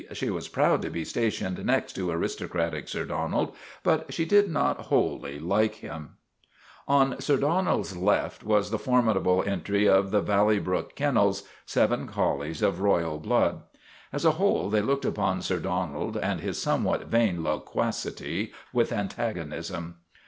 She 0.13 0.31
was 0.31 0.47
proud 0.47 0.81
to 0.81 0.89
be 0.89 1.05
stationed 1.05 1.63
next 1.63 1.93
to 1.93 2.09
aristocratic 2.09 2.87
Sir 2.89 3.05
Donald; 3.05 3.53
but 3.83 4.11
she 4.11 4.25
did 4.25 4.49
not 4.49 4.85
wholly 4.87 5.37
like 5.37 5.75
him. 5.75 6.15
ioo 6.89 6.89
JUSTICE 6.89 6.89
AT 6.89 6.89
VALLEY 6.89 7.07
BROOK 7.07 7.11
On 7.11 7.21
Sir 7.21 7.37
Donald's 7.69 7.97
left 7.97 8.43
was 8.43 8.71
the 8.71 8.79
formidable 8.79 9.43
entry 9.45 9.87
of 9.87 10.09
the 10.09 10.21
Valley 10.21 10.57
Brook 10.57 10.95
Kennels 10.95 11.43
seven 11.67 12.07
collies 12.07 12.63
of 12.63 12.81
royal 12.81 13.19
blood. 13.19 13.61
As 14.11 14.25
a 14.25 14.31
whole 14.41 14.71
they 14.71 14.81
looked 14.81 15.05
upon 15.05 15.43
Sir 15.43 15.59
Donald 15.59 16.17
and 16.17 16.41
his 16.41 16.59
somewhat 16.59 17.03
vain 17.05 17.43
loquacity 17.43 18.53
with 18.73 18.91
antagonism. 18.91 19.97